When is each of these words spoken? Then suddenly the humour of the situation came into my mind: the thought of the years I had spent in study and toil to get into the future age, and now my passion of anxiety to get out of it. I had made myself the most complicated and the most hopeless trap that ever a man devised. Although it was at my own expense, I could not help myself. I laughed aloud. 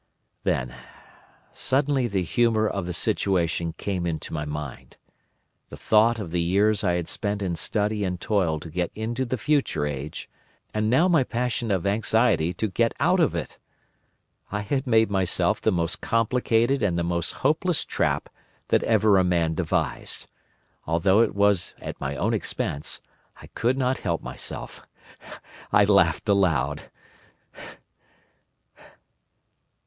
Then 0.41 0.73
suddenly 1.53 2.07
the 2.07 2.23
humour 2.23 2.67
of 2.67 2.87
the 2.87 2.91
situation 2.93 3.73
came 3.73 4.07
into 4.07 4.33
my 4.33 4.45
mind: 4.45 4.97
the 5.69 5.77
thought 5.77 6.17
of 6.17 6.31
the 6.31 6.41
years 6.41 6.83
I 6.83 6.93
had 6.93 7.07
spent 7.07 7.43
in 7.43 7.55
study 7.55 8.03
and 8.03 8.19
toil 8.19 8.59
to 8.61 8.71
get 8.71 8.89
into 8.95 9.25
the 9.25 9.37
future 9.37 9.85
age, 9.85 10.27
and 10.73 10.89
now 10.89 11.07
my 11.07 11.23
passion 11.23 11.69
of 11.69 11.85
anxiety 11.85 12.51
to 12.51 12.67
get 12.67 12.95
out 12.99 13.19
of 13.19 13.35
it. 13.35 13.59
I 14.51 14.61
had 14.61 14.87
made 14.87 15.11
myself 15.11 15.61
the 15.61 15.71
most 15.71 16.01
complicated 16.01 16.81
and 16.81 16.97
the 16.97 17.03
most 17.03 17.33
hopeless 17.45 17.85
trap 17.85 18.27
that 18.69 18.81
ever 18.81 19.19
a 19.19 19.23
man 19.23 19.53
devised. 19.53 20.25
Although 20.87 21.19
it 21.21 21.35
was 21.35 21.75
at 21.79 22.01
my 22.01 22.15
own 22.15 22.33
expense, 22.33 23.01
I 23.39 23.45
could 23.53 23.77
not 23.77 23.99
help 23.99 24.23
myself. 24.23 24.81
I 25.71 25.83
laughed 25.85 26.27
aloud. 26.27 26.89